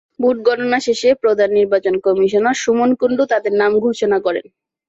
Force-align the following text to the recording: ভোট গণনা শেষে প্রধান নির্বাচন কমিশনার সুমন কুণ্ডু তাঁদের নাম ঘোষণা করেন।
ভোট 0.19 0.37
গণনা 0.47 0.79
শেষে 0.87 1.09
প্রধান 1.23 1.49
নির্বাচন 1.57 1.93
কমিশনার 2.05 2.59
সুমন 2.61 2.89
কুণ্ডু 2.99 3.23
তাঁদের 3.31 3.53
নাম 3.61 3.71
ঘোষণা 3.85 4.17
করেন। 4.25 4.45